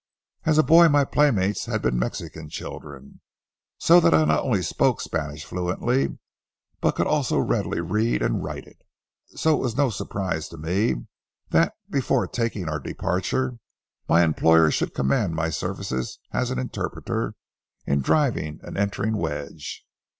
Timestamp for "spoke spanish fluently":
4.63-6.17